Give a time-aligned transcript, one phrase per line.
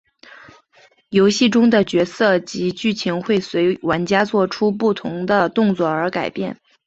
[1.09, 6.59] 游戏中的角色及剧情会随玩家作出的不同动作而改变。